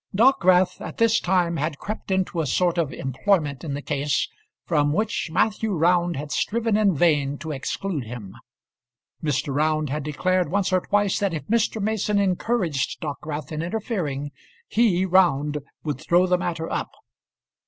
[0.15, 4.27] Dockwrath at this time had crept into a sort of employment in the case
[4.65, 8.33] from which Matthew Round had striven in vain to exclude him.
[9.23, 9.53] Mr.
[9.55, 11.79] Round had declared once or twice that if Mr.
[11.79, 14.31] Mason encouraged Dockwrath in interfering,
[14.67, 16.89] he, Round, would throw the matter up.